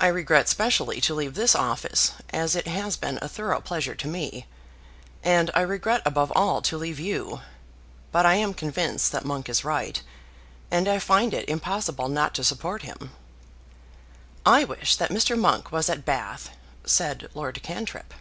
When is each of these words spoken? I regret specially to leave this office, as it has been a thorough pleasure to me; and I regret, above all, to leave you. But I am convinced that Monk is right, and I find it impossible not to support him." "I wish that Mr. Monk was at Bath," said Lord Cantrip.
I 0.00 0.06
regret 0.06 0.48
specially 0.48 1.02
to 1.02 1.14
leave 1.14 1.34
this 1.34 1.54
office, 1.54 2.14
as 2.30 2.56
it 2.56 2.66
has 2.66 2.96
been 2.96 3.18
a 3.20 3.28
thorough 3.28 3.60
pleasure 3.60 3.94
to 3.94 4.08
me; 4.08 4.46
and 5.22 5.50
I 5.52 5.60
regret, 5.60 6.00
above 6.06 6.32
all, 6.34 6.62
to 6.62 6.78
leave 6.78 6.98
you. 6.98 7.42
But 8.10 8.24
I 8.24 8.36
am 8.36 8.54
convinced 8.54 9.12
that 9.12 9.26
Monk 9.26 9.50
is 9.50 9.66
right, 9.66 10.02
and 10.70 10.88
I 10.88 10.98
find 10.98 11.34
it 11.34 11.46
impossible 11.46 12.08
not 12.08 12.34
to 12.36 12.42
support 12.42 12.84
him." 12.84 13.10
"I 14.46 14.64
wish 14.64 14.96
that 14.96 15.10
Mr. 15.10 15.38
Monk 15.38 15.72
was 15.72 15.90
at 15.90 16.06
Bath," 16.06 16.48
said 16.86 17.28
Lord 17.34 17.62
Cantrip. 17.62 18.14